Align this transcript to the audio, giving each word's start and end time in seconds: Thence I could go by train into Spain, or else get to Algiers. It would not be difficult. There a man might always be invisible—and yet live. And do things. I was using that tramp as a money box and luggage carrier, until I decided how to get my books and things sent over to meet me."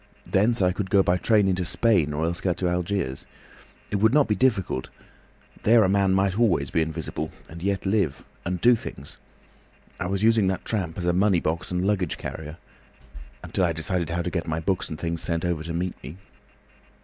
Thence 0.25 0.63
I 0.63 0.71
could 0.71 0.89
go 0.89 1.03
by 1.03 1.17
train 1.17 1.47
into 1.47 1.63
Spain, 1.63 2.11
or 2.11 2.25
else 2.25 2.41
get 2.41 2.57
to 2.57 2.67
Algiers. 2.67 3.27
It 3.91 3.97
would 3.97 4.15
not 4.15 4.27
be 4.27 4.33
difficult. 4.33 4.89
There 5.61 5.83
a 5.83 5.89
man 5.89 6.15
might 6.15 6.39
always 6.39 6.71
be 6.71 6.81
invisible—and 6.81 7.61
yet 7.61 7.85
live. 7.85 8.25
And 8.43 8.59
do 8.59 8.73
things. 8.75 9.17
I 9.99 10.07
was 10.07 10.23
using 10.23 10.47
that 10.47 10.65
tramp 10.65 10.97
as 10.97 11.05
a 11.05 11.13
money 11.13 11.39
box 11.39 11.69
and 11.69 11.85
luggage 11.85 12.17
carrier, 12.17 12.57
until 13.43 13.63
I 13.63 13.73
decided 13.73 14.09
how 14.09 14.23
to 14.23 14.31
get 14.31 14.47
my 14.47 14.59
books 14.59 14.89
and 14.89 14.97
things 14.99 15.21
sent 15.21 15.45
over 15.45 15.61
to 15.61 15.71
meet 15.71 15.93
me." 16.01 16.17